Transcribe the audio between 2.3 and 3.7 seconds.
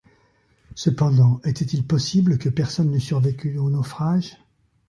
que personne n’eût survécu au